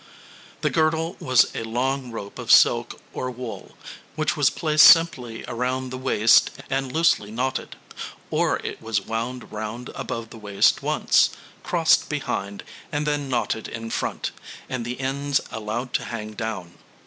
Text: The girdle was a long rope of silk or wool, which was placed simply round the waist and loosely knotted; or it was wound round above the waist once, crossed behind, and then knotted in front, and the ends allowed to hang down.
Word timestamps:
The 0.61 0.71
girdle 0.71 1.15
was 1.19 1.51
a 1.55 1.61
long 1.61 2.09
rope 2.09 2.39
of 2.39 2.49
silk 2.51 2.99
or 3.13 3.29
wool, 3.29 3.77
which 4.15 4.35
was 4.35 4.49
placed 4.49 4.87
simply 4.87 5.43
round 5.43 5.91
the 5.91 5.97
waist 5.99 6.49
and 6.71 6.91
loosely 6.91 7.29
knotted; 7.29 7.75
or 8.31 8.57
it 8.63 8.81
was 8.81 8.99
wound 9.01 9.51
round 9.51 9.89
above 9.93 10.31
the 10.31 10.39
waist 10.39 10.81
once, 10.81 11.29
crossed 11.61 12.09
behind, 12.09 12.63
and 12.91 13.05
then 13.05 13.29
knotted 13.29 13.67
in 13.67 13.91
front, 13.91 14.31
and 14.67 14.85
the 14.85 14.99
ends 14.99 15.39
allowed 15.51 15.93
to 15.93 16.05
hang 16.05 16.31
down. 16.33 16.79